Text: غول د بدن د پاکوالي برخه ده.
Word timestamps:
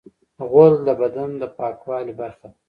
غول 0.49 0.73
د 0.87 0.89
بدن 1.01 1.29
د 1.41 1.43
پاکوالي 1.57 2.13
برخه 2.21 2.47
ده. 2.51 2.55